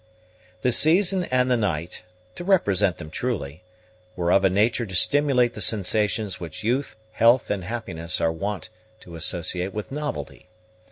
The 0.63 0.71
season 0.71 1.25
and 1.25 1.51
the 1.51 1.55
night, 1.55 2.01
to 2.33 2.43
represent 2.43 2.97
them 2.97 3.11
truly, 3.11 3.63
were 4.15 4.31
of 4.31 4.43
a 4.43 4.49
nature 4.49 4.87
to 4.87 4.95
stimulate 4.95 5.53
the 5.53 5.61
sensations 5.61 6.39
which 6.39 6.63
youth, 6.63 6.95
health, 7.11 7.51
and 7.51 7.63
happiness 7.63 8.19
are 8.19 8.31
wont 8.33 8.71
to 9.01 9.13
associate 9.15 9.75
with 9.75 9.91
novelty. 9.91 10.49